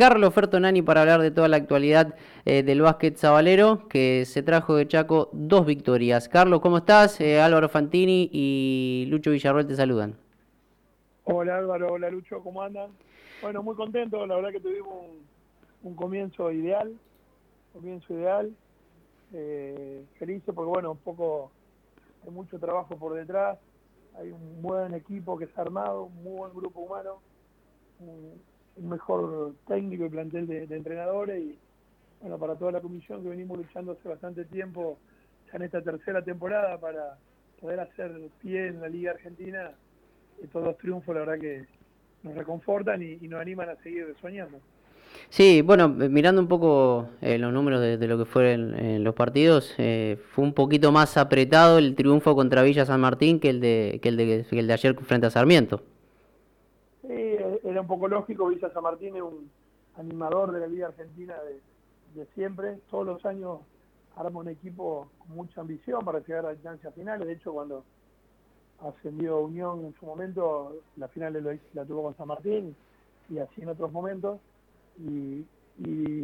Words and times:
Carlos 0.00 0.32
Fertonani 0.32 0.80
para 0.80 1.02
hablar 1.02 1.20
de 1.20 1.30
toda 1.30 1.46
la 1.46 1.58
actualidad 1.58 2.14
eh, 2.46 2.62
del 2.62 2.80
básquet 2.80 3.18
sabalero, 3.18 3.86
que 3.86 4.24
se 4.24 4.42
trajo 4.42 4.74
de 4.74 4.88
Chaco 4.88 5.28
dos 5.34 5.66
victorias. 5.66 6.26
Carlos, 6.26 6.62
¿cómo 6.62 6.78
estás? 6.78 7.20
Eh, 7.20 7.38
Álvaro 7.38 7.68
Fantini 7.68 8.30
y 8.32 9.04
Lucho 9.10 9.30
Villarroel 9.30 9.66
te 9.66 9.76
saludan. 9.76 10.16
Hola 11.24 11.58
Álvaro, 11.58 11.92
hola 11.92 12.08
Lucho, 12.08 12.42
¿cómo 12.42 12.62
andan? 12.62 12.92
Bueno, 13.42 13.62
muy 13.62 13.76
contento, 13.76 14.26
la 14.26 14.36
verdad 14.36 14.52
que 14.52 14.60
tuvimos 14.60 15.04
un, 15.82 15.94
comienzo 15.94 16.50
ideal, 16.50 16.94
comienzo 17.74 18.14
ideal, 18.14 18.50
eh, 19.34 20.02
feliz 20.18 20.42
porque 20.46 20.70
bueno, 20.70 20.92
un 20.92 20.98
poco 20.98 21.50
hay 22.24 22.30
mucho 22.30 22.58
trabajo 22.58 22.96
por 22.96 23.12
detrás, 23.12 23.58
hay 24.18 24.30
un 24.30 24.62
buen 24.62 24.94
equipo 24.94 25.36
que 25.36 25.46
se 25.46 25.52
ha 25.58 25.60
armado, 25.60 26.04
un 26.04 26.24
muy 26.24 26.38
buen 26.38 26.54
grupo 26.54 26.80
humano, 26.80 27.18
mejor 28.82 29.54
técnico 29.66 30.06
y 30.06 30.08
plantel 30.08 30.46
de, 30.46 30.64
entrenadores 30.64 31.42
y 31.42 31.58
bueno, 32.20 32.38
para 32.38 32.54
toda 32.54 32.72
la 32.72 32.80
comisión 32.80 33.22
que 33.22 33.30
venimos 33.30 33.58
luchando 33.58 33.92
hace 33.92 34.08
bastante 34.08 34.44
tiempo, 34.44 34.98
ya 35.46 35.56
en 35.56 35.62
esta 35.62 35.80
tercera 35.80 36.22
temporada 36.22 36.78
para 36.78 37.16
poder 37.60 37.80
hacer 37.80 38.12
pie 38.40 38.68
en 38.68 38.80
la 38.80 38.88
Liga 38.88 39.12
Argentina, 39.12 39.72
estos 40.42 40.64
dos 40.64 40.76
triunfos 40.78 41.14
la 41.14 41.20
verdad 41.20 41.40
que 41.40 41.66
nos 42.22 42.34
reconfortan 42.34 43.02
y, 43.02 43.16
nos 43.28 43.40
animan 43.40 43.70
a 43.70 43.76
seguir 43.76 44.14
soñando. 44.20 44.58
Sí, 45.28 45.60
bueno, 45.62 45.88
mirando 45.88 46.40
un 46.40 46.48
poco 46.48 47.08
eh, 47.20 47.38
los 47.38 47.52
números 47.52 47.80
de, 47.80 48.06
lo 48.06 48.16
que 48.16 48.24
fueron 48.24 48.78
en 48.78 49.02
los 49.02 49.14
partidos, 49.14 49.74
eh, 49.78 50.18
fue 50.30 50.44
un 50.44 50.52
poquito 50.52 50.92
más 50.92 51.16
apretado 51.16 51.78
el 51.78 51.94
triunfo 51.96 52.34
contra 52.36 52.62
Villa 52.62 52.84
San 52.84 53.00
Martín 53.00 53.40
que 53.40 53.50
el 53.50 53.60
de, 53.60 53.98
que 54.02 54.08
el 54.08 54.16
de, 54.16 54.46
el 54.50 54.66
de 54.66 54.72
ayer 54.72 54.94
frente 54.96 55.26
a 55.26 55.30
Sarmiento. 55.30 55.82
Sí, 57.02 57.36
era 57.70 57.80
un 57.80 57.86
poco 57.86 58.08
lógico, 58.08 58.48
Villa 58.48 58.72
San 58.72 58.82
Martín 58.82 59.16
es 59.16 59.22
un 59.22 59.50
animador 59.96 60.52
de 60.52 60.60
la 60.60 60.66
Liga 60.66 60.88
Argentina 60.88 61.36
de, 62.14 62.26
siempre, 62.34 62.78
todos 62.90 63.06
los 63.06 63.24
años 63.24 63.60
arma 64.16 64.40
un 64.40 64.48
equipo 64.48 65.08
con 65.18 65.36
mucha 65.36 65.60
ambición 65.60 66.04
para 66.04 66.18
llegar 66.18 66.46
a 66.46 66.52
instancias 66.52 66.92
finales, 66.94 67.26
de 67.26 67.34
hecho 67.34 67.52
cuando 67.52 67.84
ascendió 68.80 69.38
Unión 69.38 69.84
en 69.84 69.94
su 69.94 70.06
momento, 70.06 70.76
la 70.96 71.06
final 71.08 71.60
la 71.74 71.84
tuvo 71.84 72.02
con 72.02 72.16
San 72.16 72.28
Martín 72.28 72.74
y 73.28 73.38
así 73.38 73.62
en 73.62 73.68
otros 73.68 73.92
momentos, 73.92 74.40
y, 74.98 75.46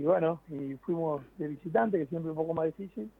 bueno, 0.02 0.40
y 0.48 0.74
fuimos 0.78 1.22
de 1.38 1.48
visitante, 1.48 1.98
que 1.98 2.06
siempre 2.06 2.30
es 2.30 2.36
un 2.36 2.42
poco 2.42 2.54
más 2.54 2.66
difícil, 2.66 3.10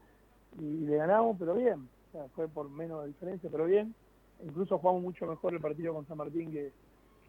y 0.59 0.85
le 0.85 0.97
ganamos, 0.97 1.37
pero 1.39 1.55
bien, 1.55 1.87
fue 2.35 2.47
por 2.47 2.69
menos 2.69 3.05
diferencia, 3.05 3.49
pero 3.49 3.65
bien. 3.65 3.95
Incluso 4.43 4.77
jugamos 4.77 5.01
mucho 5.01 5.25
mejor 5.25 5.53
el 5.53 5.61
partido 5.61 5.93
con 5.93 6.05
San 6.05 6.17
Martín 6.17 6.51
que, 6.51 6.71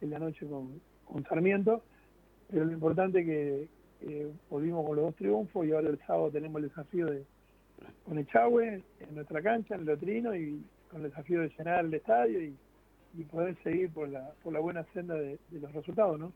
en 0.00 0.10
la 0.10 0.18
noche 0.18 0.46
con, 0.46 0.80
con, 1.04 1.24
Sarmiento, 1.24 1.82
pero 2.50 2.64
lo 2.64 2.72
importante 2.72 3.20
es 3.20 3.26
que 3.26 4.30
volvimos 4.48 4.86
con 4.86 4.96
los 4.96 5.06
dos 5.06 5.16
triunfos 5.16 5.66
y 5.66 5.72
ahora 5.72 5.90
el 5.90 5.98
sábado 6.06 6.30
tenemos 6.30 6.62
el 6.62 6.68
desafío 6.68 7.06
de 7.06 7.24
con 8.04 8.18
Echagüe 8.18 8.82
en 9.00 9.14
nuestra 9.14 9.40
cancha, 9.40 9.74
en 9.74 9.82
el 9.82 9.86
Lotrino, 9.86 10.34
y 10.34 10.62
con 10.90 11.04
el 11.04 11.10
desafío 11.10 11.42
de 11.42 11.52
llenar 11.56 11.84
el 11.84 11.94
estadio 11.94 12.42
y 12.42 12.56
y 13.16 13.24
poder 13.24 13.56
seguir 13.62 13.90
por 13.90 14.08
la, 14.08 14.32
por 14.42 14.52
la 14.52 14.60
buena 14.60 14.84
senda 14.92 15.14
de, 15.14 15.38
los 15.52 15.72
resultados, 15.72 16.18
¿no? 16.18 16.32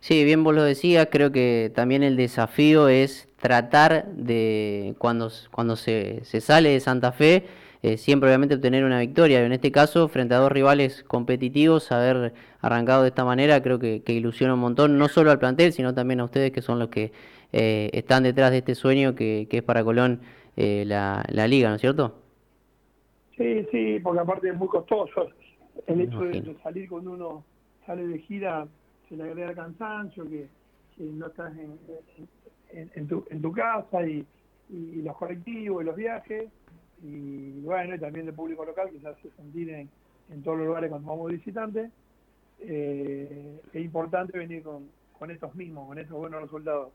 Sí, 0.00 0.24
bien 0.24 0.44
vos 0.44 0.54
lo 0.54 0.62
decías, 0.62 1.08
creo 1.10 1.32
que 1.32 1.72
también 1.74 2.02
el 2.02 2.16
desafío 2.16 2.88
es 2.88 3.28
tratar 3.40 4.06
de, 4.12 4.94
cuando, 4.98 5.30
cuando 5.50 5.76
se, 5.76 6.24
se 6.24 6.40
sale 6.40 6.70
de 6.70 6.80
Santa 6.80 7.12
Fe, 7.12 7.44
eh, 7.86 7.98
siempre 7.98 8.28
obviamente 8.28 8.56
obtener 8.56 8.84
una 8.84 9.00
victoria. 9.00 9.44
En 9.44 9.52
este 9.52 9.70
caso, 9.70 10.08
frente 10.08 10.34
a 10.34 10.38
dos 10.38 10.50
rivales 10.50 11.02
competitivos, 11.04 11.92
haber 11.92 12.34
arrancado 12.60 13.02
de 13.02 13.08
esta 13.08 13.24
manera 13.24 13.62
creo 13.62 13.78
que, 13.78 14.02
ilusiona 14.08 14.54
un 14.54 14.60
montón, 14.60 14.98
no 14.98 15.08
solo 15.08 15.30
al 15.30 15.38
plantel, 15.38 15.72
sino 15.72 15.94
también 15.94 16.20
a 16.20 16.24
ustedes 16.24 16.50
que 16.50 16.62
son 16.62 16.78
los 16.78 16.88
que 16.88 17.12
eh, 17.52 17.90
están 17.92 18.24
detrás 18.24 18.50
de 18.50 18.58
este 18.58 18.74
sueño 18.74 19.14
que, 19.14 19.46
que 19.48 19.58
es 19.58 19.62
para 19.62 19.84
Colón 19.84 20.20
eh, 20.56 20.84
la, 20.86 21.24
la 21.28 21.46
liga, 21.46 21.68
¿no 21.68 21.76
es 21.76 21.80
cierto? 21.80 22.16
Sí, 23.36 23.66
sí, 23.70 24.00
porque 24.02 24.20
aparte 24.20 24.48
es 24.48 24.56
muy 24.56 24.68
costoso 24.68 25.28
el 25.86 26.00
hecho 26.00 26.20
de, 26.20 26.56
salir 26.62 26.88
cuando 26.88 27.12
uno 27.12 27.44
sale 27.86 28.06
de 28.06 28.18
gira 28.18 28.66
se 29.08 29.16
le 29.16 29.24
agrega 29.24 29.54
cansancio, 29.54 30.28
que, 30.28 30.48
no 30.98 31.26
estás 31.26 31.52
en, 32.72 33.06
tu, 33.06 33.52
casa 33.52 34.06
y, 34.06 34.26
los 34.68 35.16
colectivos 35.16 35.82
y 35.82 35.86
los 35.86 35.94
viajes, 35.94 36.50
y 37.02 37.60
bueno, 37.60 37.94
y 37.94 37.98
también 37.98 38.26
el 38.26 38.34
público 38.34 38.64
local 38.64 38.90
que 38.90 39.00
se 39.00 39.08
hace 39.08 39.30
en, 39.38 40.42
todos 40.42 40.58
los 40.58 40.66
lugares 40.66 40.90
cuando 40.90 41.08
vamos 41.08 41.30
visitantes. 41.30 41.90
Eh, 42.60 43.60
es 43.72 43.84
importante 43.84 44.38
venir 44.38 44.62
con, 44.62 45.30
estos 45.30 45.54
mismos, 45.54 45.88
con 45.88 45.98
estos 45.98 46.16
buenos 46.16 46.42
resultados. 46.42 46.92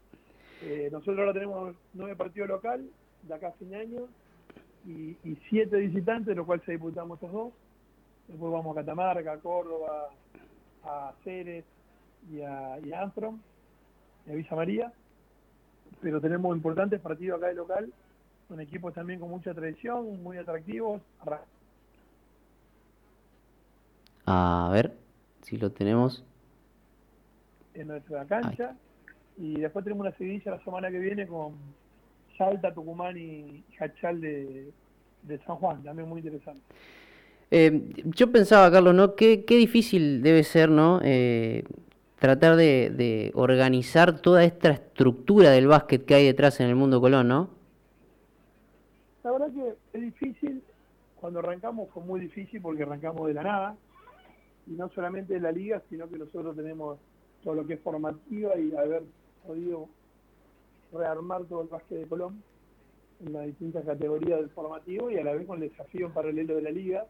Eh, 0.63 0.89
nosotros 0.91 1.19
ahora 1.19 1.33
tenemos 1.33 1.75
nueve 1.93 2.15
partidos 2.15 2.49
local 2.49 2.87
de 3.23 3.33
acá 3.33 3.49
a 3.49 3.51
fin 3.53 3.69
de 3.69 3.77
año 3.77 4.07
y, 4.85 5.15
siete 5.49 5.77
visitantes, 5.77 6.35
lo 6.35 6.45
cual 6.45 6.61
se 6.65 6.71
disputamos 6.71 7.17
estos 7.17 7.31
dos 7.31 7.53
después 8.27 8.51
vamos 8.51 8.75
a 8.75 8.81
Catamarca, 8.81 9.33
a 9.33 9.37
Córdoba, 9.37 10.09
a 10.83 11.13
Ceres 11.23 11.65
y 12.31 12.41
a, 12.41 12.79
y 12.79 12.89
y 12.89 12.93
a 12.93 14.35
Villa 14.35 14.55
María, 14.55 14.93
pero 16.01 16.21
tenemos 16.21 16.55
importantes 16.55 16.99
partidos 17.01 17.37
acá 17.37 17.47
de 17.47 17.55
local, 17.55 17.93
con 18.51 18.59
equipos 18.59 18.93
también 18.93 19.17
con 19.17 19.29
mucha 19.29 19.53
tradición, 19.53 20.21
muy 20.21 20.37
atractivos. 20.37 21.01
A 24.25 24.69
ver 24.73 24.93
si 25.41 25.55
lo 25.55 25.71
tenemos. 25.71 26.21
En 27.73 27.87
nuestra 27.87 28.25
cancha. 28.25 28.75
Y 29.37 29.61
después 29.61 29.85
tenemos 29.85 30.05
una 30.05 30.17
seguidilla 30.17 30.51
la 30.51 30.63
semana 30.65 30.91
que 30.91 30.99
viene 30.99 31.25
con 31.27 31.53
Salta, 32.37 32.73
Tucumán 32.73 33.17
y 33.17 33.63
Hachal 33.79 34.19
de, 34.19 34.69
de 35.21 35.37
San 35.45 35.55
Juan, 35.55 35.81
también 35.81 36.09
muy 36.09 36.19
interesante. 36.19 36.61
Eh, 37.51 37.89
yo 38.03 38.33
pensaba, 38.33 38.69
Carlos, 38.69 38.93
¿no? 38.93 39.15
Qué, 39.15 39.45
qué 39.45 39.55
difícil 39.55 40.21
debe 40.21 40.43
ser, 40.43 40.69
¿no? 40.69 40.99
Eh, 41.05 41.63
tratar 42.19 42.57
de, 42.57 43.31
organizar 43.33 44.19
toda 44.19 44.43
esta 44.43 44.71
estructura 44.71 45.51
del 45.51 45.67
básquet 45.67 46.03
que 46.03 46.15
hay 46.15 46.25
detrás 46.25 46.59
en 46.59 46.67
el 46.67 46.75
mundo 46.75 46.99
Colón, 46.99 47.29
¿no? 47.29 47.60
La 49.23 49.31
verdad 49.31 49.51
que 49.51 49.75
es 49.93 50.01
difícil. 50.01 50.63
Cuando 51.19 51.39
arrancamos 51.39 51.89
fue 51.91 52.03
muy 52.03 52.19
difícil 52.19 52.61
porque 52.61 52.83
arrancamos 52.83 53.27
de 53.27 53.33
la 53.33 53.43
nada. 53.43 53.77
Y 54.67 54.71
no 54.71 54.89
solamente 54.89 55.35
de 55.35 55.39
la 55.39 55.51
liga, 55.51 55.81
sino 55.89 56.09
que 56.09 56.17
nosotros 56.17 56.55
tenemos 56.55 56.99
todo 57.43 57.55
lo 57.55 57.65
que 57.65 57.73
es 57.73 57.81
formativa 57.81 58.57
y 58.57 58.75
haber 58.75 59.03
podido 59.45 59.87
rearmar 60.93 61.45
todo 61.45 61.63
el 61.63 61.67
básquet 61.67 61.99
de 61.99 62.07
Colón 62.07 62.43
en 63.25 63.33
las 63.33 63.45
distintas 63.45 63.85
categorías 63.85 64.39
del 64.39 64.49
formativo 64.49 65.09
y 65.09 65.17
a 65.17 65.23
la 65.23 65.33
vez 65.33 65.45
con 65.45 65.61
el 65.61 65.69
desafío 65.69 66.07
en 66.07 66.13
paralelo 66.13 66.55
de 66.55 66.61
la 66.61 66.71
liga 66.71 67.07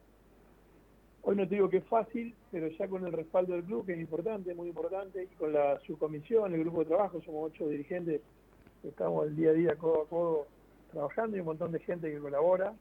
Hoy 1.23 1.35
no 1.35 1.47
te 1.47 1.55
digo 1.55 1.69
que 1.69 1.77
es 1.77 1.85
fácil, 1.85 2.33
pero 2.51 2.67
ya 2.67 2.87
con 2.87 3.05
el 3.05 3.13
respaldo 3.13 3.53
del 3.53 3.63
club, 3.63 3.85
que 3.85 3.93
es 3.93 3.99
importante, 3.99 4.55
muy 4.55 4.69
importante, 4.69 5.23
y 5.23 5.35
con 5.35 5.53
la 5.53 5.79
subcomisión, 5.81 6.53
el 6.53 6.61
grupo 6.61 6.79
de 6.79 6.85
trabajo, 6.85 7.21
somos 7.21 7.51
ocho 7.51 7.67
dirigentes, 7.67 8.21
estamos 8.83 9.27
el 9.27 9.35
día 9.35 9.51
a 9.51 9.53
día 9.53 9.75
codo 9.75 10.01
a 10.01 10.07
codo 10.07 10.47
trabajando 10.91 11.37
y 11.37 11.39
un 11.39 11.47
montón 11.47 11.71
de 11.71 11.79
gente 11.79 12.11
que 12.11 12.19
colabora, 12.19 12.73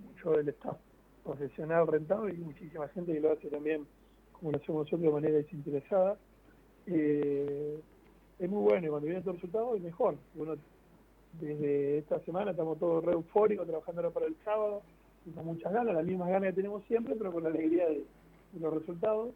mucho 0.00 0.32
del 0.32 0.48
staff 0.50 0.76
profesional 1.24 1.86
rentado 1.86 2.28
y 2.28 2.36
muchísima 2.38 2.88
gente 2.88 3.12
que 3.12 3.20
lo 3.20 3.32
hace 3.32 3.48
también, 3.48 3.86
como 4.32 4.52
lo 4.52 4.58
hacemos 4.58 4.84
nosotros, 4.84 5.02
de 5.02 5.10
manera 5.10 5.36
desinteresada. 5.36 6.18
Eh, 6.86 7.80
es 8.38 8.50
muy 8.50 8.62
bueno 8.62 8.86
y 8.86 8.90
cuando 8.90 9.06
viene 9.06 9.20
estos 9.20 9.36
resultados 9.36 9.76
es 9.76 9.82
mejor. 9.82 10.16
Bueno, 10.34 10.56
desde 11.40 11.98
esta 11.98 12.18
semana 12.20 12.50
estamos 12.50 12.78
todos 12.78 13.04
re 13.04 13.12
eufóricos 13.12 13.66
trabajando 13.66 14.02
ahora 14.02 14.14
para 14.14 14.26
el 14.26 14.36
sábado 14.44 14.82
con 15.34 15.46
muchas 15.46 15.72
ganas, 15.72 15.94
las 15.94 16.04
mismas 16.04 16.28
ganas 16.28 16.50
que 16.50 16.56
tenemos 16.56 16.82
siempre, 16.84 17.14
pero 17.14 17.32
con 17.32 17.44
la 17.44 17.50
alegría 17.50 17.86
de, 17.86 18.04
los 18.58 18.74
resultados. 18.74 19.32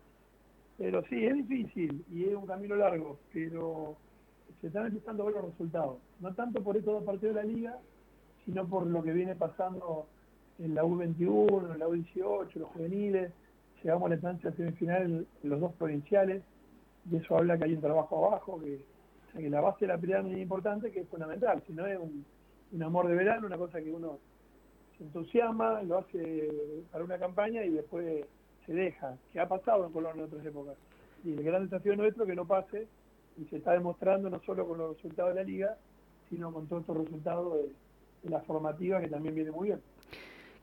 Pero 0.77 1.03
sí, 1.09 1.25
es 1.25 1.35
difícil 1.49 2.05
y 2.13 2.25
es 2.25 2.35
un 2.35 2.47
camino 2.47 2.77
largo, 2.77 3.19
pero 3.33 3.97
se 4.61 4.67
están 4.67 4.87
empezando 4.87 5.23
a 5.23 5.27
ver 5.27 5.37
los 5.37 5.45
resultados. 5.53 5.99
No 6.21 6.35
tanto 6.35 6.63
por 6.63 6.77
estos 6.77 6.95
dos 6.95 7.05
partidos 7.05 7.37
de 7.37 7.43
la 7.43 7.49
liga, 7.49 7.79
sino 8.47 8.67
por 8.67 8.87
lo 8.87 9.03
que 9.03 9.13
viene 9.13 9.35
pasando 9.35 10.07
en 10.59 10.75
la 10.75 10.85
U21, 10.85 11.75
en 11.75 11.79
la 11.79 11.89
U18, 11.89 12.55
los 12.55 12.69
juveniles. 12.71 13.33
Llegamos 13.83 14.07
a 14.07 14.09
la 14.11 14.15
instancia 14.15 14.53
semifinal 14.53 15.03
en 15.03 15.27
los 15.51 15.61
dos 15.61 15.73
provinciales 15.75 16.43
y 17.11 17.17
eso 17.17 17.37
habla 17.37 17.59
que 17.59 17.65
hay 17.65 17.75
un 17.75 17.81
trabajo 17.81 18.27
abajo, 18.27 18.61
que, 18.61 18.85
que 19.37 19.51
la 19.51 19.61
base 19.61 19.87
de 19.87 19.93
la 19.93 19.99
pirámide 19.99 20.37
es 20.37 20.43
importante, 20.43 20.91
que 20.91 21.01
es 21.01 21.09
fundamental. 21.09 21.63
Si 21.67 21.73
no 21.73 21.87
es 21.87 21.99
un 21.99 22.83
amor 22.83 23.09
de 23.09 23.15
verano, 23.15 23.47
una 23.47 23.59
cosa 23.59 23.81
que 23.81 23.93
uno 23.93 24.19
se 24.97 25.05
entusiasma, 25.05 25.83
lo 25.83 25.99
hace 25.99 26.49
para 26.91 27.05
una 27.05 27.19
campaña 27.19 27.65
y 27.65 27.71
después 27.71 28.25
se 28.65 28.73
deja, 28.73 29.17
que 29.33 29.41
ha 29.41 29.49
pasado 29.49 29.87
en 29.87 29.93
Colón 29.93 30.19
en 30.19 30.25
otras 30.25 30.45
épocas. 30.45 30.77
Y 31.25 31.33
el 31.33 31.43
gran 31.43 31.65
desafío 31.65 31.97
nuestro 31.97 32.25
es 32.25 32.31
que 32.31 32.37
no 32.37 32.47
pase 32.47 32.87
y 33.37 33.45
se 33.47 33.57
está 33.57 33.73
demostrando 33.73 34.31
no 34.31 34.41
solo 34.41 34.67
con 34.67 34.79
los 34.79 34.97
resultados 34.97 35.35
de 35.35 35.41
la 35.43 35.47
liga, 35.47 35.77
sino 36.31 36.53
con 36.53 36.67
todos 36.67 36.83
estos 36.83 36.97
resultados 36.97 37.55
de, 37.55 37.71
la 38.29 38.41
formativa 38.41 39.01
que 39.01 39.09
también 39.09 39.35
viene 39.35 39.51
muy 39.51 39.69
bien. 39.69 39.81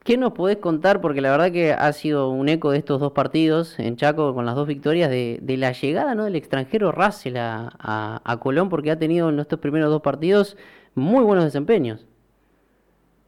¿Qué 0.04 0.18
nos 0.18 0.33
podés 0.33 0.57
contar? 0.57 1.00
Porque 1.00 1.21
la 1.21 1.31
verdad 1.31 1.50
que 1.50 1.71
ha 1.71 1.94
sido 1.94 2.30
un 2.30 2.50
eco 2.50 2.71
de 2.71 2.77
estos 2.77 3.00
dos 3.00 3.13
partidos 3.13 3.80
en 3.80 3.95
Chaco 3.95 4.33
con 4.33 4.45
las 4.45 4.54
dos 4.54 4.68
victorias 4.68 5.10
de, 5.10 5.39
la 5.57 5.71
llegada 5.71 6.13
¿no? 6.13 6.25
del 6.25 6.36
extranjero 6.36 6.92
Russell 6.92 7.38
a, 7.38 8.38
Colón, 8.42 8.68
porque 8.68 8.92
ha 8.92 9.00
tenido 9.00 9.30
en 9.30 9.39
estos 9.39 9.60
primeros 9.60 9.89
dos 9.89 10.01
partidos 10.01 10.57
muy 10.94 11.24
buenos 11.24 11.45
desempeños. 11.45 12.06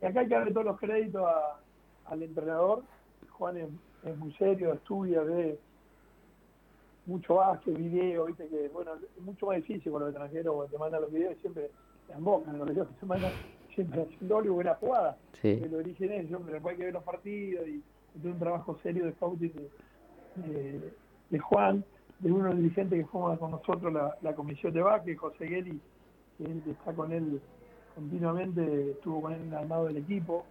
acá 0.02 0.20
hay 0.20 0.28
que 0.28 0.36
darle 0.36 0.52
todos 0.52 0.66
los 0.66 0.78
créditos 0.78 1.24
al 2.08 2.24
entrenador. 2.24 2.84
Juan 3.32 3.56
es, 3.56 4.18
muy 4.18 4.34
serio, 4.34 4.74
estudia, 4.74 5.22
ve 5.22 5.58
mucho 7.06 7.36
básquet, 7.36 7.78
video, 7.78 8.26
viste 8.26 8.48
que, 8.48 8.68
bueno, 8.74 8.92
es 8.96 9.24
mucho 9.24 9.46
más 9.46 9.56
difícil 9.58 9.94
con 9.94 10.02
los 10.02 10.10
extranjeros, 10.10 10.54
porque 10.54 10.72
te 10.74 10.78
mandan 10.78 11.02
los 11.04 11.12
videos 11.12 11.38
y 11.38 11.40
siempre 11.40 11.72
te 12.08 12.14
embocan 12.14 12.58
los 12.58 12.68
videos 12.68 12.90
que 12.90 13.00
se 13.00 13.06
mandan 13.06 13.32
siempre 13.76 14.02
haciendo 14.02 14.38
algo 14.38 14.56
buena 14.56 14.76
jugada. 14.76 15.18
Sí. 15.42 15.60
Que 15.60 15.70
lo 15.70 15.80
dirigen 15.80 16.12
ellos, 16.12 16.42
pero 16.44 16.54
después 16.54 16.74
hay 16.74 16.78
que 16.78 16.86
ver 16.86 16.94
los 16.94 17.04
partidos 17.04 17.68
y, 17.68 17.84
y 18.24 18.28
un 18.28 18.40
trabajo 18.40 18.78
serio 18.82 19.06
de 19.06 19.12
scouting 19.14 19.54
de, 20.36 21.40
Juan, 21.40 21.84
de 22.20 22.32
uno 22.32 22.46
de 22.46 22.50
los 22.50 22.58
dirigentes 22.58 23.00
que 23.00 23.06
forma 23.06 23.38
con 23.38 23.52
nosotros 23.52 23.94
la, 23.94 24.36
comisión 24.36 24.74
de 24.74 24.82
básquet, 24.82 25.18
José 25.18 25.46
Gueli, 25.46 25.80
que 26.38 26.72
está 26.72 26.94
con 26.94 27.12
él 27.12 27.42
continuamente, 27.96 28.92
estuvo 28.92 29.22
con 29.22 29.34
él 29.34 29.42
en 29.42 29.48
el 29.48 29.54
armado 29.56 29.86
del 29.86 29.98
equipo. 29.98 30.46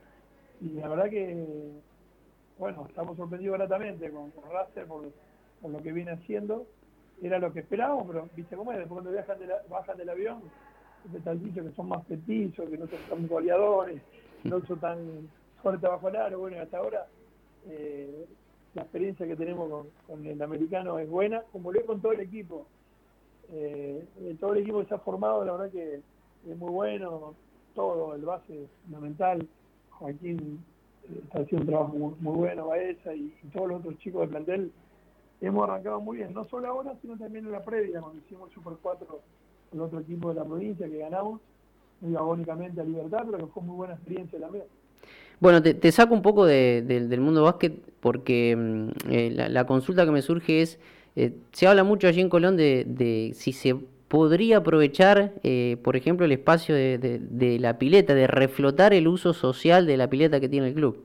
Y 0.60 0.70
la 0.70 0.88
verdad 0.88 1.10
que, 1.10 1.46
bueno, 2.58 2.86
estamos 2.88 3.16
sorprendidos 3.16 3.58
gratamente 3.58 4.10
con, 4.10 4.30
con 4.30 4.44
por, 4.88 5.12
por 5.60 5.70
lo 5.70 5.82
que 5.82 5.92
viene 5.92 6.12
haciendo. 6.12 6.66
Era 7.22 7.38
lo 7.38 7.52
que 7.52 7.60
esperábamos, 7.60 8.06
pero 8.06 8.28
viste 8.34 8.56
cómo 8.56 8.72
es, 8.72 8.78
después 8.78 9.02
cuando 9.02 9.12
viajan 9.12 9.38
de 9.38 9.46
bajan 9.68 9.96
del 9.96 10.08
avión, 10.08 10.42
te 11.12 11.34
dicho 11.36 11.62
que 11.62 11.72
son 11.72 11.88
más 11.88 12.04
petizos, 12.06 12.68
que 12.68 12.78
no 12.78 12.86
son 12.86 12.98
tan 13.08 13.28
goleadores, 13.28 14.00
no 14.42 14.64
son 14.66 14.78
tan 14.80 14.98
fuertes 15.62 15.90
bajo 15.90 16.08
el 16.08 16.16
aro. 16.16 16.38
Bueno, 16.38 16.60
hasta 16.60 16.78
ahora 16.78 17.06
eh, 17.68 18.26
la 18.74 18.82
experiencia 18.82 19.26
que 19.26 19.36
tenemos 19.36 19.86
con, 20.06 20.26
el 20.26 20.40
americano 20.40 20.98
es 20.98 21.08
buena, 21.08 21.42
como 21.52 21.72
lo 21.72 21.84
con 21.84 22.00
todo 22.00 22.12
el 22.12 22.20
equipo. 22.20 22.66
Eh, 23.52 24.06
todo 24.40 24.54
el 24.54 24.62
equipo 24.62 24.80
que 24.80 24.86
se 24.86 24.94
ha 24.94 24.98
formado, 24.98 25.44
la 25.44 25.52
verdad 25.52 25.70
que 25.70 26.00
es 26.50 26.56
muy 26.56 26.70
bueno, 26.70 27.34
todo, 27.74 28.14
el 28.14 28.22
base 28.22 28.66
fundamental. 28.84 29.46
Joaquín 29.90 30.64
eh, 31.04 31.20
está 31.24 31.40
haciendo 31.40 31.64
un 31.64 31.68
trabajo 31.68 32.16
muy, 32.18 32.36
bueno, 32.36 32.68
Baeza 32.68 33.14
y, 33.14 33.34
y, 33.42 33.48
todos 33.48 33.68
los 33.68 33.80
otros 33.80 33.98
chicos 33.98 34.22
del 34.22 34.30
plantel. 34.30 34.72
Hemos 35.40 35.68
arrancado 35.68 36.00
muy 36.00 36.18
bien, 36.18 36.32
no 36.32 36.46
solo 36.48 36.68
ahora, 36.68 36.96
sino 37.02 37.18
también 37.18 37.44
en 37.44 37.52
la 37.52 37.62
previa, 37.62 38.00
cuando 38.00 38.18
hicimos 38.18 38.48
el 38.48 38.54
Super 38.54 38.74
4 38.80 39.20
el 39.74 39.80
otro 39.80 40.00
equipo 40.00 40.28
de 40.30 40.36
la 40.36 40.44
provincia 40.44 40.88
que 40.88 40.98
ganamos, 40.98 41.40
muy 42.00 42.16
agónicamente 42.16 42.80
a 42.80 42.84
Libertad, 42.84 43.24
pero 43.26 43.38
que 43.38 43.52
fue 43.52 43.62
muy 43.62 43.76
buena 43.76 43.94
experiencia 43.94 44.38
también. 44.38 44.64
Bueno, 45.40 45.62
te, 45.62 45.92
saco 45.92 46.14
un 46.14 46.22
poco 46.22 46.46
del 46.46 47.20
mundo 47.20 47.42
básquet 47.42 47.74
porque 48.00 48.54
mm, 48.56 48.88
eh, 49.10 49.30
la, 49.48 49.66
consulta 49.66 50.04
que 50.04 50.10
me 50.10 50.22
surge 50.22 50.62
es, 50.62 50.78
eh, 51.16 51.34
se 51.52 51.66
habla 51.66 51.84
mucho 51.84 52.06
allí 52.06 52.20
en 52.20 52.28
Colón 52.28 52.56
de, 52.56 53.32
si 53.34 53.52
se 53.52 53.74
podría 54.08 54.58
aprovechar, 54.58 55.32
eh, 55.42 55.76
por 55.82 55.96
ejemplo, 55.96 56.24
el 56.24 56.32
espacio 56.32 56.74
de, 56.74 57.58
la 57.60 57.78
pileta, 57.78 58.14
de 58.14 58.26
reflotar 58.26 58.94
el 58.94 59.08
uso 59.08 59.32
social 59.32 59.86
de 59.86 59.96
la 59.96 60.08
pileta 60.08 60.40
que 60.40 60.48
tiene 60.48 60.68
el 60.68 60.74
club. 60.74 61.02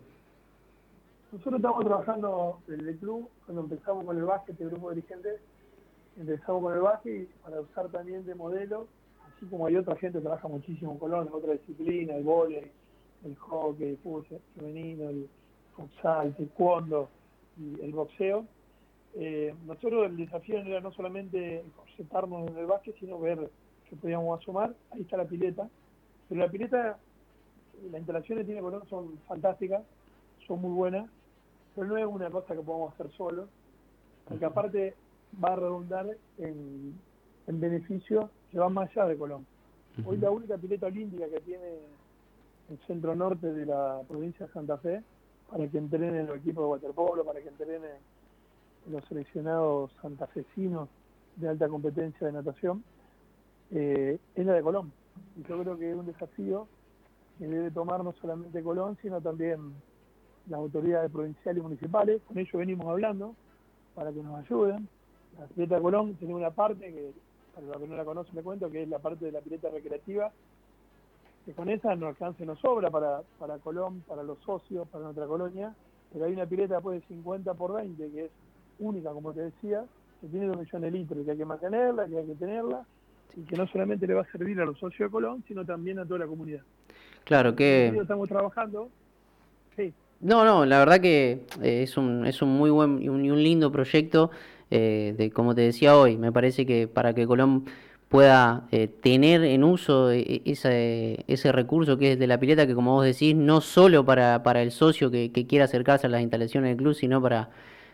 Nosotros 1.31 1.55
estamos 1.55 1.85
trabajando 1.85 2.59
en 2.67 2.87
el 2.87 2.97
club, 2.97 3.29
cuando 3.45 3.63
empezamos 3.63 4.05
con 4.05 4.17
el 4.17 4.23
básquet, 4.23 4.59
el 4.61 4.69
grupo 4.69 4.89
de 4.89 4.95
dirigentes, 4.95 5.33
empezamos 6.17 6.63
con 6.63 6.73
el 6.73 6.81
básquet 6.81 7.27
para 7.43 7.61
usar 7.61 7.89
también 7.89 8.25
de 8.25 8.35
modelo, 8.35 8.87
así 9.27 9.45
como 9.45 9.65
hay 9.65 9.75
otra 9.75 9.95
gente 9.95 10.19
que 10.19 10.23
trabaja 10.23 10.47
muchísimo 10.47 10.93
en 10.93 10.97
Colón, 10.97 11.27
en 11.27 11.33
otra 11.33 11.53
disciplina, 11.53 12.15
el 12.15 12.23
vóley, 12.23 12.71
el 13.25 13.35
hockey, 13.35 13.89
el 13.89 13.97
fútbol 13.97 14.25
femenino, 14.55 15.09
el 15.09 15.29
futsal, 15.75 16.27
el 16.27 16.35
taekwondo 16.35 17.09
y 17.57 17.81
el 17.81 17.91
boxeo. 17.93 18.45
Eh, 19.15 19.53
nosotros 19.65 20.05
el 20.05 20.17
desafío 20.17 20.59
era 20.59 20.81
no 20.81 20.91
solamente 20.91 21.63
sentarnos 21.97 22.49
en 22.49 22.57
el 22.57 22.65
básquet, 22.65 22.95
sino 22.99 23.19
ver 23.19 23.49
qué 23.89 23.95
podíamos 23.95 24.39
asomar. 24.39 24.73
Ahí 24.91 25.01
está 25.01 25.17
la 25.17 25.25
pileta. 25.25 25.69
Pero 26.27 26.41
la 26.41 26.51
pileta, 26.51 26.97
las 27.91 27.99
instalaciones 27.99 28.43
que 28.43 28.53
tiene 28.53 28.61
Colón 28.61 28.87
son 28.87 29.17
fantásticas, 29.27 29.83
son 30.45 30.61
muy 30.61 30.71
buenas, 30.71 31.09
pero 31.75 31.87
no 31.87 31.97
es 31.97 32.05
una 32.05 32.29
cosa 32.29 32.55
que 32.55 32.61
podamos 32.61 32.93
hacer 32.93 33.09
solo, 33.11 33.47
porque 34.27 34.45
aparte 34.45 34.95
va 35.43 35.53
a 35.53 35.55
redundar 35.55 36.07
en, 36.37 36.93
en 37.47 37.59
beneficio 37.59 38.29
que 38.51 38.59
va 38.59 38.69
más 38.69 38.89
allá 38.91 39.07
de 39.07 39.17
Colón. 39.17 39.45
Hoy 40.05 40.17
la 40.17 40.31
única 40.31 40.57
pileta 40.57 40.87
olímpica 40.87 41.27
que 41.27 41.41
tiene 41.41 41.79
el 42.69 42.77
centro 42.87 43.15
norte 43.15 43.51
de 43.51 43.65
la 43.65 44.01
provincia 44.07 44.45
de 44.45 44.53
Santa 44.53 44.77
Fe 44.77 45.03
para 45.49 45.67
que 45.67 45.77
entrenen 45.77 46.27
los 46.27 46.37
equipos 46.37 46.63
de 46.63 46.69
waterpolo, 46.69 47.25
para 47.25 47.41
que 47.41 47.49
entrenen 47.49 47.81
los 48.89 49.03
seleccionados 49.05 49.91
santafesinos 50.01 50.87
de 51.35 51.49
alta 51.49 51.67
competencia 51.67 52.27
de 52.27 52.33
natación, 52.33 52.83
eh, 53.71 54.19
es 54.35 54.45
la 54.45 54.53
de 54.53 54.61
Colón. 54.61 54.91
Y 55.37 55.43
yo 55.47 55.61
creo 55.61 55.77
que 55.77 55.91
es 55.91 55.97
un 55.97 56.05
desafío 56.05 56.67
que 57.37 57.47
debe 57.47 57.71
tomar 57.71 58.03
no 58.03 58.13
solamente 58.13 58.61
Colón, 58.63 58.97
sino 59.01 59.21
también 59.21 59.73
las 60.47 60.59
autoridades 60.59 61.11
provinciales 61.11 61.59
y 61.59 61.63
municipales. 61.63 62.21
Con 62.27 62.37
ellos 62.37 62.53
venimos 62.53 62.87
hablando 62.87 63.35
para 63.95 64.11
que 64.11 64.21
nos 64.21 64.39
ayuden. 64.39 64.87
La 65.37 65.45
pileta 65.47 65.75
de 65.75 65.81
Colón 65.81 66.15
tiene 66.15 66.33
una 66.33 66.51
parte 66.51 66.85
que, 66.91 67.11
para 67.53 67.67
los 67.67 67.77
que 67.77 67.87
no 67.87 67.95
la 67.95 68.05
conocen, 68.05 68.35
le 68.35 68.41
cuento, 68.41 68.69
que 68.69 68.83
es 68.83 68.89
la 68.89 68.99
parte 68.99 69.25
de 69.25 69.31
la 69.31 69.41
pileta 69.41 69.69
recreativa, 69.69 70.31
que 71.45 71.53
con 71.53 71.69
esa 71.69 71.95
no 71.95 72.07
alcanza 72.07 72.43
y 72.43 72.45
no 72.45 72.55
sobra 72.55 72.89
para, 72.89 73.21
para 73.37 73.57
Colón, 73.57 74.03
para 74.07 74.23
los 74.23 74.39
socios, 74.39 74.87
para 74.89 75.05
nuestra 75.05 75.27
colonia, 75.27 75.73
pero 76.11 76.25
hay 76.25 76.33
una 76.33 76.45
pileta 76.45 76.75
después 76.75 77.01
de 77.01 77.07
50 77.07 77.53
por 77.53 77.73
20, 77.75 78.11
que 78.11 78.25
es 78.25 78.31
única, 78.79 79.11
como 79.11 79.33
te 79.33 79.41
decía, 79.41 79.83
que 80.21 80.27
tiene 80.27 80.47
2 80.47 80.57
millones 80.57 80.91
de 80.91 80.97
litros, 80.99 81.25
que 81.25 81.31
hay 81.31 81.37
que 81.37 81.45
mantenerla, 81.45 82.07
que 82.07 82.17
hay 82.17 82.25
que 82.25 82.35
tenerla, 82.35 82.85
y 83.35 83.41
que 83.41 83.55
no 83.55 83.67
solamente 83.67 84.07
le 84.07 84.15
va 84.15 84.21
a 84.21 84.31
servir 84.31 84.59
a 84.59 84.65
los 84.65 84.77
socios 84.77 85.09
de 85.09 85.11
Colón, 85.11 85.43
sino 85.47 85.65
también 85.65 85.99
a 85.99 86.05
toda 86.05 86.19
la 86.19 86.27
comunidad. 86.27 86.61
Claro 87.23 87.55
que... 87.55 87.87
Estamos 87.87 88.27
trabajando, 88.27 88.89
sí. 89.75 89.93
No, 90.21 90.43
no, 90.43 90.65
la 90.65 90.79
verdad 90.79 90.99
que 90.99 91.43
eh, 91.61 91.83
es 91.83 91.95
un, 91.95 92.25
es 92.25 92.41
un 92.41 92.49
muy 92.49 92.69
buen 92.69 93.01
y 93.01 93.07
un, 93.07 93.29
un 93.31 93.41
lindo 93.41 93.71
proyecto 93.71 94.31
eh, 94.71 95.15
de, 95.17 95.31
como 95.31 95.55
te 95.55 95.61
decía 95.61 95.97
hoy, 95.97 96.17
me 96.17 96.31
parece 96.31 96.65
que 96.65 96.87
para 96.87 97.13
que 97.13 97.25
Colón 97.25 97.65
pueda 98.09 98.67
eh, 98.71 98.87
tener 98.87 99.43
en 99.43 99.63
uso 99.63 100.11
e, 100.11 100.19
e, 100.19 100.41
ese, 100.45 101.23
ese 101.27 101.51
recurso 101.51 101.97
que 101.97 102.13
es 102.13 102.19
de 102.19 102.27
la 102.27 102.39
pileta, 102.39 102.67
que 102.67 102.73
como 102.73 102.93
vos 102.93 103.05
decís, 103.05 103.35
no 103.35 103.61
solo 103.61 104.03
para, 104.03 104.43
para 104.43 104.61
el 104.61 104.71
socio 104.71 105.11
que, 105.11 105.31
quiera 105.47 105.65
acercarse 105.65 106.07
a 106.07 106.09
las 106.09 106.21
instalaciones 106.21 106.71
del 106.71 106.77
club, 106.77 106.95
sino 106.95 107.21
para, 107.21 107.49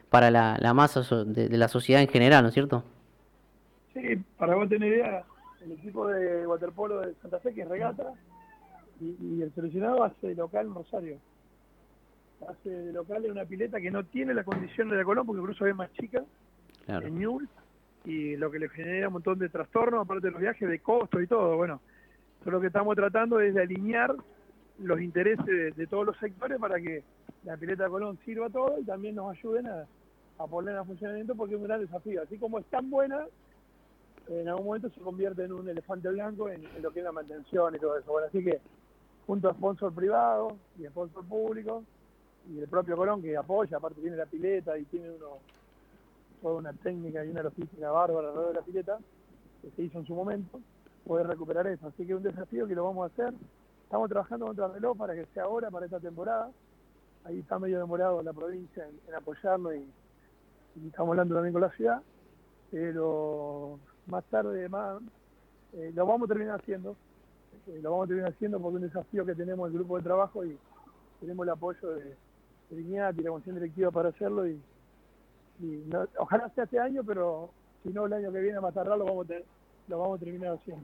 para 0.09 0.31
la, 0.31 0.57
la 0.59 0.73
masa 0.73 1.01
de, 1.25 1.49
la 1.57 1.67
sociedad 1.67 2.01
en 2.01 2.07
general, 2.07 2.43
¿no 2.43 2.47
es 2.49 2.53
cierto? 2.53 2.83
Sí, 3.93 4.01
para 4.37 4.55
vos 4.55 4.69
tener 4.69 4.93
idea, 4.93 5.23
el 5.63 5.73
equipo 5.73 6.07
de 6.07 6.47
waterpolo 6.47 7.01
de 7.01 7.13
Santa 7.21 7.39
Fe, 7.39 7.53
que 7.53 7.65
regata, 7.65 8.13
y, 9.01 9.41
el 9.41 9.53
seleccionado 9.53 10.03
hace 10.03 10.33
local 10.35 10.73
Rosario. 10.73 11.17
Hace 12.49 12.69
de 12.69 12.93
local 12.93 13.25
en 13.25 13.31
una 13.31 13.45
pileta 13.45 13.79
que 13.79 13.91
no 13.91 14.03
tiene 14.03 14.33
la 14.33 14.43
condición 14.43 14.89
de 14.89 14.97
la 14.97 15.03
Colón, 15.03 15.25
porque 15.25 15.41
incluso 15.41 15.65
es 15.65 15.75
más 15.75 15.91
chica, 15.93 16.23
en 16.87 17.19
Newell 17.19 17.47
y 18.05 18.35
lo 18.35 18.51
que 18.51 18.59
le 18.59 18.69
genera 18.69 19.07
un 19.07 19.13
montón 19.13 19.39
de 19.39 19.49
trastornos, 19.49 20.05
aparte 20.05 20.27
de 20.27 20.31
los 20.31 20.41
viajes, 20.41 20.69
de 20.69 20.79
costo 20.79 21.19
y 21.19 21.27
todo. 21.27 21.57
Bueno, 21.57 21.81
lo 22.45 22.61
que 22.61 22.67
estamos 22.67 22.95
tratando 22.95 23.39
es 23.39 23.53
de 23.55 23.63
alinear 23.63 24.15
los 24.79 25.01
intereses 25.01 25.75
de, 25.75 25.87
todos 25.87 26.05
los 26.05 26.17
sectores 26.17 26.59
para 26.59 26.79
que 26.79 27.03
la 27.43 27.57
pileta 27.57 27.85
de 27.85 27.89
Colón 27.89 28.19
sirva 28.23 28.47
a 28.47 28.49
todo 28.49 28.79
y 28.79 28.83
también 28.83 29.15
nos 29.15 29.35
ayuden 29.35 29.67
a, 29.67 29.85
a 30.37 30.47
ponerla 30.47 30.81
en 30.81 30.87
funcionamiento 30.87 31.35
porque 31.35 31.55
es 31.55 31.61
un 31.61 31.67
gran 31.67 31.81
desafío. 31.81 32.21
Así 32.21 32.37
como 32.37 32.59
es 32.59 32.65
tan 32.67 32.89
buena, 32.89 33.25
en 34.27 34.47
algún 34.47 34.65
momento 34.65 34.89
se 34.89 35.01
convierte 35.01 35.43
en 35.43 35.53
un 35.53 35.67
elefante 35.67 36.09
blanco 36.09 36.49
en, 36.49 36.63
lo 36.81 36.91
que 36.91 36.99
es 36.99 37.05
la 37.05 37.11
mantención 37.11 37.75
y 37.75 37.79
todo 37.79 37.97
eso. 37.97 38.11
Bueno, 38.11 38.27
así 38.27 38.43
que 38.43 38.59
junto 39.25 39.49
a 39.49 39.53
sponsor 39.53 39.93
privado 39.93 40.57
y 40.77 40.85
sponsor 40.85 41.25
público 41.25 41.83
y 42.49 42.59
el 42.59 42.67
propio 42.67 42.95
Colón 42.95 43.21
que 43.21 43.35
apoya, 43.35 43.77
aparte 43.77 44.01
tiene 44.01 44.17
la 44.17 44.25
pileta 44.25 44.77
y 44.77 44.85
tiene 44.85 45.09
uno 45.09 45.39
toda 46.45 46.59
una 46.59 46.73
técnica 46.73 47.25
y 47.25 47.29
una 47.29 47.41
logística 47.41 47.89
bárbara 47.89 48.27
alrededor 48.27 48.49
de 48.49 48.59
la 48.59 48.61
pileta, 48.61 48.99
que 49.63 49.71
se 49.71 49.81
hizo 49.81 49.97
en 49.97 50.05
su 50.05 50.13
momento, 50.13 50.61
poder 51.03 51.25
recuperar 51.25 51.65
eso. 51.65 51.87
Así 51.87 52.05
que 52.05 52.11
es 52.11 52.17
un 52.17 52.21
desafío 52.21 52.67
que 52.67 52.75
lo 52.75 52.83
vamos 52.83 53.09
a 53.09 53.11
hacer. 53.11 53.33
Estamos 53.83 54.07
trabajando 54.09 54.45
contra 54.45 54.67
el 54.67 54.73
reloj 54.73 54.95
para 54.95 55.15
que 55.15 55.25
sea 55.33 55.45
ahora, 55.45 55.71
para 55.71 55.87
esta 55.87 55.99
temporada. 55.99 56.51
Ahí 57.23 57.39
está 57.39 57.57
medio 57.57 57.79
demorado 57.79 58.21
la 58.21 58.31
provincia 58.31 58.87
en, 58.87 59.15
apoyarlo 59.15 59.73
y, 59.73 59.89
estamos 60.85 61.13
hablando 61.13 61.33
también 61.33 61.51
con 61.51 61.63
la 61.63 61.71
ciudad. 61.71 62.03
Pero 62.69 63.79
más 64.05 64.23
tarde, 64.25 64.69
más, 64.69 65.01
eh, 65.73 65.91
lo 65.95 66.05
vamos 66.05 66.29
a 66.29 66.33
terminar 66.33 66.59
haciendo. 66.59 66.95
Eh, 67.65 67.79
lo 67.81 67.89
vamos 67.89 68.05
a 68.05 68.07
terminar 68.09 68.33
haciendo 68.33 68.59
porque 68.59 68.77
es 68.77 68.83
un 68.83 68.87
desafío 68.87 69.25
que 69.25 69.33
tenemos 69.33 69.67
el 69.67 69.73
grupo 69.73 69.97
de 69.97 70.03
trabajo 70.03 70.45
y 70.45 70.55
tenemos 71.19 71.43
el 71.43 71.53
apoyo 71.53 71.89
de, 71.89 72.15
de 72.69 72.81
y 72.81 72.93
la 73.23 73.29
comisión 73.31 73.55
directiva 73.55 73.89
para 73.89 74.09
hacerlo 74.09 74.47
y 74.47 74.61
ojalá 76.17 76.49
sea 76.55 76.65
este 76.65 76.79
año, 76.79 77.03
pero 77.05 77.49
si 77.83 77.89
no 77.89 78.05
el 78.05 78.13
año 78.13 78.31
que 78.31 78.39
viene 78.39 78.59
más 78.59 78.73
tarde 78.73 78.97
lo 78.97 79.05
vamos 79.05 79.29
a, 79.29 79.33
lo 79.87 79.99
vamos 79.99 80.21
a 80.21 80.23
terminar 80.23 80.53
haciendo. 80.55 80.83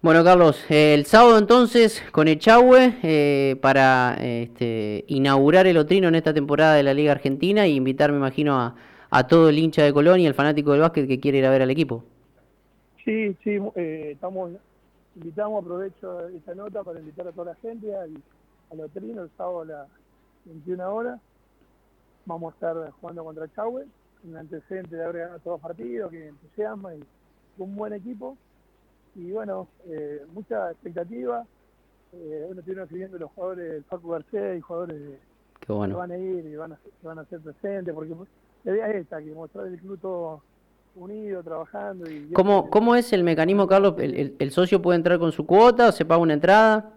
Bueno, 0.00 0.22
Carlos, 0.22 0.64
eh, 0.70 0.94
el 0.94 1.06
sábado 1.06 1.38
entonces 1.38 2.04
con 2.12 2.28
Echagüe 2.28 2.98
eh, 3.02 3.56
para 3.60 4.14
este, 4.20 5.04
inaugurar 5.08 5.66
el 5.66 5.76
Otrino 5.76 6.06
en 6.06 6.14
esta 6.14 6.32
temporada 6.32 6.74
de 6.74 6.84
la 6.84 6.94
Liga 6.94 7.10
Argentina 7.10 7.66
y 7.66 7.74
invitar, 7.74 8.12
me 8.12 8.18
imagino, 8.18 8.60
a, 8.60 8.76
a 9.10 9.26
todo 9.26 9.48
el 9.48 9.58
hincha 9.58 9.82
de 9.82 9.92
Colón 9.92 10.20
y 10.20 10.26
el 10.26 10.34
fanático 10.34 10.72
del 10.72 10.82
básquet 10.82 11.08
que 11.08 11.18
quiere 11.18 11.38
ir 11.38 11.46
a 11.46 11.50
ver 11.50 11.62
al 11.62 11.70
equipo. 11.70 12.04
Sí, 13.04 13.34
sí, 13.42 13.58
eh, 13.74 14.10
estamos, 14.12 14.52
invitamos, 15.16 15.64
aprovecho 15.64 16.28
esta 16.28 16.54
nota 16.54 16.84
para 16.84 17.00
invitar 17.00 17.26
a 17.26 17.32
toda 17.32 17.52
la 17.52 17.54
gente 17.56 17.94
al, 17.96 18.10
al 18.70 18.80
Otrino 18.80 19.22
el 19.22 19.30
sábado 19.36 19.62
a 19.62 19.64
las 19.64 19.88
21 20.44 20.94
horas. 20.94 21.20
Vamos 22.28 22.52
a 22.52 22.54
estar 22.56 22.90
jugando 23.00 23.24
contra 23.24 23.46
Echagüe, 23.46 23.86
un 24.24 24.36
antecedente 24.36 24.94
de 24.94 25.02
haber 25.02 25.22
ganado 25.22 25.38
todos 25.38 25.54
los 25.54 25.62
partidos, 25.62 26.10
que 26.10 26.28
entusiasma 26.28 26.94
y 26.94 27.02
un 27.56 27.74
buen 27.74 27.94
equipo 27.94 28.36
y 29.14 29.32
bueno, 29.32 29.66
eh, 29.86 30.26
mucha 30.34 30.70
expectativa. 30.70 31.46
Eh, 32.12 32.46
uno 32.50 32.60
tiene 32.60 32.82
escribiendo 32.82 33.16
los 33.18 33.30
jugadores 33.32 33.72
del 33.72 33.84
Facu 33.84 34.10
García 34.10 34.54
y 34.54 34.60
jugadores 34.60 35.18
que 35.58 35.72
van 35.72 36.10
a 36.10 36.18
ir 36.18 36.44
y 36.44 36.56
van 36.56 36.72
a, 36.72 36.78
van 37.02 37.18
a 37.18 37.24
ser 37.24 37.40
presentes, 37.40 37.94
porque 37.94 38.14
la 38.64 38.72
idea 38.72 38.90
es 38.90 38.96
esta, 38.96 39.22
que 39.22 39.32
mostrar 39.32 39.66
el 39.66 39.78
club 39.78 39.98
todo 39.98 40.42
unido, 40.96 41.42
trabajando. 41.42 42.10
Y 42.10 42.30
¿Cómo, 42.34 42.68
¿Cómo 42.68 42.94
es 42.94 43.10
el 43.14 43.24
mecanismo, 43.24 43.66
Carlos? 43.66 43.94
¿El, 43.98 44.36
el, 44.38 44.50
socio 44.50 44.82
puede 44.82 44.96
entrar 44.96 45.18
con 45.18 45.32
su 45.32 45.46
cuota 45.46 45.88
o 45.88 45.92
se 45.92 46.04
paga 46.04 46.20
una 46.20 46.34
entrada? 46.34 46.92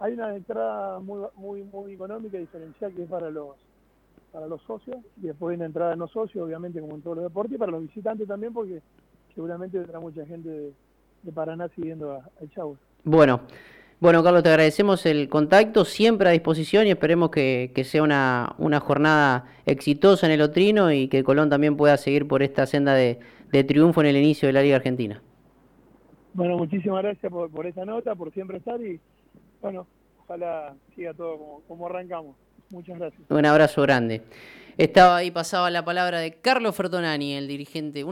Hay 0.00 0.14
una 0.14 0.34
entrada 0.34 0.98
muy 0.98 1.24
muy 1.36 1.62
muy 1.62 1.92
económica 1.92 2.36
diferencial 2.36 2.92
que 2.92 3.04
es 3.04 3.08
para 3.08 3.30
los 3.30 3.50
para 4.32 4.46
los 4.46 4.62
socios 4.62 4.96
y 5.18 5.26
después 5.26 5.56
una 5.56 5.66
entrada 5.66 5.94
no 5.94 6.08
socios, 6.08 6.44
obviamente 6.44 6.80
como 6.80 6.94
en 6.94 7.02
todos 7.02 7.16
los 7.16 7.24
deportes, 7.26 7.54
y 7.54 7.58
para 7.58 7.72
los 7.72 7.82
visitantes 7.82 8.26
también 8.26 8.52
porque 8.52 8.80
seguramente 9.34 9.78
vendrá 9.78 10.00
mucha 10.00 10.24
gente 10.26 10.48
de, 10.48 10.72
de 11.22 11.32
Paraná 11.32 11.68
siguiendo 11.68 12.12
a, 12.12 12.16
a 12.18 12.66
Bueno, 13.04 13.42
bueno, 14.00 14.24
Carlos, 14.24 14.42
te 14.42 14.48
agradecemos 14.48 15.06
el 15.06 15.28
contacto, 15.28 15.84
siempre 15.84 16.28
a 16.28 16.32
disposición 16.32 16.86
y 16.86 16.90
esperemos 16.90 17.30
que, 17.30 17.70
sea 17.84 18.02
una, 18.02 18.54
una, 18.58 18.80
jornada 18.80 19.44
exitosa 19.64 20.26
en 20.26 20.32
el 20.32 20.40
Otrino 20.40 20.90
y 20.90 21.08
que 21.08 21.22
Colón 21.22 21.50
también 21.50 21.76
pueda 21.76 21.96
seguir 21.96 22.26
por 22.26 22.42
esta 22.42 22.66
senda 22.66 22.94
de, 22.94 23.20
triunfo 23.64 24.00
en 24.00 24.08
el 24.08 24.16
inicio 24.16 24.48
de 24.48 24.54
la 24.54 24.62
Liga 24.62 24.76
Argentina. 24.76 25.22
Bueno, 26.34 26.56
muchísimas 26.56 27.02
gracias 27.02 27.30
por, 27.30 27.50
por 27.50 27.66
esa 27.66 27.84
nota, 27.84 28.14
por 28.14 28.32
siempre 28.32 28.56
estar 28.56 28.80
y 28.80 28.98
bueno, 29.60 29.86
ojalá 30.24 30.74
siga 30.96 31.14
todo 31.14 31.38
como, 31.38 31.60
como 31.68 31.86
arrancamos. 31.86 32.34
Muchas 32.72 32.98
gracias. 32.98 33.22
Un 33.28 33.46
abrazo 33.46 33.82
grande. 33.82 34.22
Estaba 34.78 35.16
ahí, 35.16 35.30
pasaba 35.30 35.70
la 35.70 35.84
palabra 35.84 36.20
de 36.20 36.32
Carlos 36.32 36.74
Fertonani, 36.74 37.34
el 37.34 37.46
dirigente, 37.46 38.02
uno 38.02 38.10